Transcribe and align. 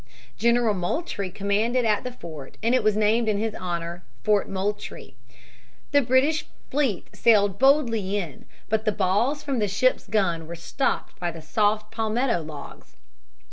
General 0.35 0.73
Moultrie 0.73 1.29
commanded 1.29 1.85
at 1.85 2.03
the 2.03 2.11
fort 2.11 2.57
and 2.63 2.73
it 2.73 2.83
was 2.83 2.97
named 2.97 3.29
in 3.29 3.37
his 3.37 3.53
honor, 3.53 4.03
Fort 4.23 4.49
Moultrie. 4.49 5.15
The 5.91 6.01
British 6.01 6.47
fleet 6.71 7.07
sailed 7.15 7.59
boldly 7.59 8.17
in, 8.17 8.45
but 8.67 8.85
the 8.85 8.91
balls 8.91 9.43
from 9.43 9.59
the 9.59 9.67
ships' 9.67 10.07
guns 10.07 10.47
were 10.47 10.55
stopped 10.55 11.19
by 11.19 11.29
the 11.29 11.39
soft 11.39 11.91
palmetto 11.91 12.41
logs. 12.41 12.95